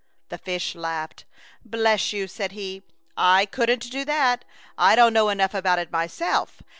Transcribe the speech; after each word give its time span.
"The 0.29 0.39
fish 0.39 0.73
laughed." 0.73 1.25
Bless 1.63 2.11
you!'' 2.11 2.27
said 2.27 2.53
he," 2.53 2.81
I 3.17 3.45
couldn't 3.45 3.91
do 3.91 4.03
that. 4.05 4.43
I 4.75 4.95
don't 4.95 5.13
know 5.13 5.29
enough 5.29 5.53
about 5.53 5.77
it 5.77 5.91
myself. 5.91 6.63